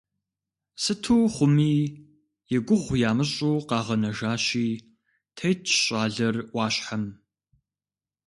[0.81, 1.75] Сыту хъуми,
[2.55, 4.67] и гугъу ямыщӏу къагъэнэжащи,
[5.35, 7.03] тетщ щӏалэр ӏуащхьэм.